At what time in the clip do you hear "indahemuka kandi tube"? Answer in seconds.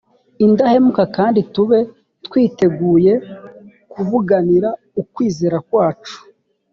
0.45-1.79